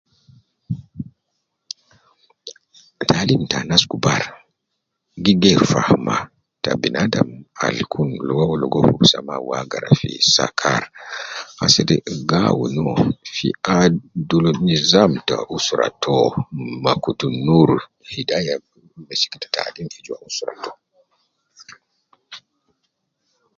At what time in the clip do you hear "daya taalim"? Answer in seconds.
18.29-19.87